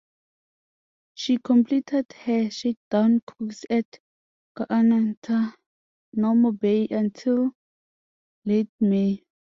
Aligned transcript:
She 1.13 1.37
completed 1.37 2.11
her 2.25 2.49
shakedown 2.49 3.21
cruise 3.27 3.65
at 3.69 3.85
Guantanamo 4.55 6.51
Bay 6.53 6.87
until 6.89 7.51
late 8.43 8.71
May. 8.79 9.23